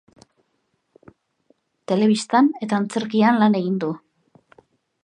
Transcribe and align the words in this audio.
Telebistan 1.91 2.51
eta 2.69 2.81
antzerkian 2.81 3.39
lan 3.45 3.61
egin 3.63 3.79
du. 3.87 3.93